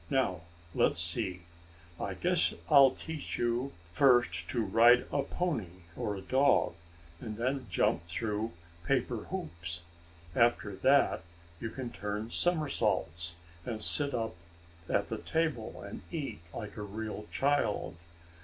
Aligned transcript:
"Now 0.09 0.41
let's 0.73 0.99
see. 0.99 1.43
I 1.99 2.15
guess 2.15 2.55
I'll 2.71 2.89
teach 2.89 3.37
you 3.37 3.71
first 3.91 4.49
to 4.49 4.65
ride 4.65 5.05
a 5.13 5.21
pony, 5.21 5.83
or 5.95 6.15
a 6.15 6.21
dog, 6.21 6.73
and 7.19 7.37
then 7.37 7.67
jump 7.69 8.07
through 8.07 8.53
paper 8.83 9.25
hoops. 9.25 9.83
After 10.35 10.75
that 10.77 11.21
you 11.59 11.69
can 11.69 11.91
turn 11.91 12.31
somersaults, 12.31 13.35
and 13.63 13.79
sit 13.79 14.15
up 14.15 14.33
at 14.89 15.09
the 15.09 15.19
table 15.19 15.83
and 15.83 16.01
eat 16.09 16.41
like 16.51 16.77
a 16.77 16.81
real 16.81 17.27
child. 17.31 17.95